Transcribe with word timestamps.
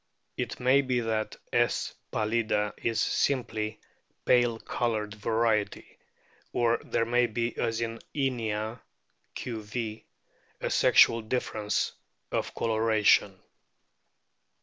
It 0.35 0.59
may 0.59 0.81
be 0.81 0.99
that 1.01 1.35
S. 1.53 1.93
pallida 2.11 2.73
is 2.75 2.99
simply 2.99 3.79
a 4.09 4.13
pale 4.25 4.57
coloured 4.59 5.13
variety, 5.13 5.99
or 6.51 6.79
there 6.83 7.05
may 7.05 7.27
be, 7.27 7.55
as 7.55 7.81
in 7.81 7.99
Inia 8.15 8.79
(q.v.), 9.35 10.03
a 10.59 10.69
sexual 10.71 11.21
difference 11.21 11.91
of 12.31 12.55
coloration. 12.55 13.43